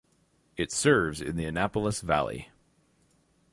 It 0.57 0.71
serves 0.71 1.21
in 1.21 1.35
the 1.35 1.45
Annapolis 1.45 2.01
Valley. 2.01 2.49